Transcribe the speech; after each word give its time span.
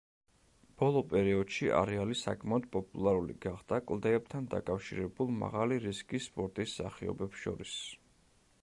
ბოლო 0.77 1.01
პერიოდში 1.09 1.69
არეალი 1.81 2.17
საკმაოდ 2.21 2.65
პოპულარული 2.77 3.35
გახდა 3.45 3.79
კლდეებთან 3.93 4.49
დაკავშირებულ 4.55 5.31
მაღალი 5.45 5.79
რისკის 5.87 6.29
სპორტის 6.31 6.77
სახეობებს 6.81 7.47
შორის. 7.47 7.79